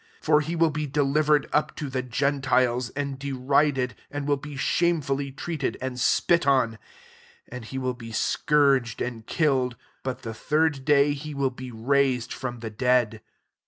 32 0.21 0.25
For 0.25 0.41
he 0.41 0.55
will 0.55 0.71
be 0.71 0.87
deliver* 0.87 1.35
ed 1.35 1.45
up 1.53 1.75
to 1.75 1.87
the 1.87 2.01
Gentiles, 2.01 2.89
and 2.95 3.19
de« 3.19 3.33
rided, 3.33 3.91
and 4.09 4.27
will 4.27 4.35
be 4.35 4.57
shamefully 4.57 5.31
treated, 5.31 5.77
and 5.79 5.99
spit 5.99 6.47
on: 6.47 6.79
33 7.51 7.55
and 7.55 7.65
he 7.65 7.77
will 7.77 7.93
be 7.93 8.11
scourged 8.11 8.99
and 8.99 9.27
killed; 9.27 9.75
but 10.01 10.23
the 10.23 10.33
third 10.33 10.85
day 10.85 11.13
he 11.13 11.35
will 11.35 11.51
be 11.51 11.69
raised 11.71 12.33
from 12.33 12.61
the 12.61 12.71
dead. 12.71 13.21